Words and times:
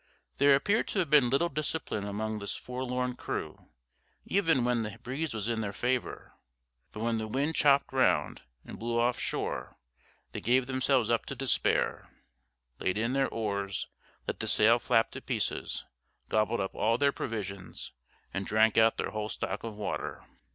There 0.37 0.55
appeared 0.55 0.87
to 0.87 0.97
have 0.97 1.11
been 1.11 1.29
little 1.29 1.47
discipline 1.47 2.05
among 2.05 2.39
this 2.39 2.55
forlorn 2.55 3.15
crew, 3.15 3.67
even 4.25 4.63
when 4.65 4.81
the 4.81 4.97
breeze 5.03 5.31
was 5.31 5.47
in 5.47 5.61
their 5.61 5.71
favour; 5.73 6.33
but 6.91 7.01
when 7.01 7.19
the 7.19 7.27
wind 7.27 7.53
chopped 7.53 7.93
round, 7.93 8.41
and 8.65 8.79
blew 8.79 8.99
off 8.99 9.19
shore, 9.19 9.77
they 10.31 10.41
gave 10.41 10.65
themselves 10.65 11.11
up 11.11 11.27
to 11.27 11.35
despair, 11.35 12.09
laid 12.79 12.97
in 12.97 13.13
their 13.13 13.29
oars, 13.29 13.89
let 14.25 14.39
the 14.39 14.47
sail 14.47 14.79
flap 14.79 15.11
to 15.11 15.21
pieces, 15.21 15.85
gobbled 16.29 16.61
up 16.61 16.73
all 16.73 16.97
their 16.97 17.11
provisions, 17.11 17.91
and 18.33 18.47
drank 18.47 18.79
out 18.79 18.97
their 18.97 19.11
whole 19.11 19.29
stock 19.29 19.63
of 19.63 19.75
water. 19.75 20.25